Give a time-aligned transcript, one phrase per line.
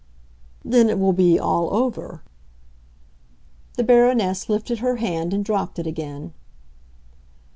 [0.65, 2.23] "Then it will be all over?"
[3.77, 6.33] The Baroness lifted her hand, and dropped it again.